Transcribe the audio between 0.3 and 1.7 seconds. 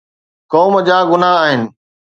قوم جا گناهه آهن.